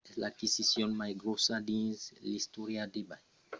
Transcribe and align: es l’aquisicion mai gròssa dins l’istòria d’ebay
es 0.09 0.17
l’aquisicion 0.21 0.89
mai 0.99 1.13
gròssa 1.21 1.55
dins 1.71 1.99
l’istòria 2.29 2.83
d’ebay 2.93 3.23